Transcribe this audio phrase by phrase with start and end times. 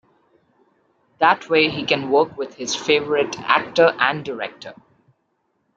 [1.19, 4.73] That way he can work with his favorite actor and director.